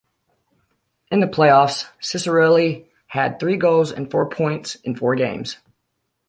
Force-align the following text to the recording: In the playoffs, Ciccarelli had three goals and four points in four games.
In 1.11 1.19
the 1.19 1.27
playoffs, 1.27 1.87
Ciccarelli 2.01 2.87
had 3.05 3.39
three 3.39 3.55
goals 3.55 3.91
and 3.91 4.09
four 4.09 4.27
points 4.27 4.73
in 4.83 4.95
four 4.95 5.13
games. 5.13 5.57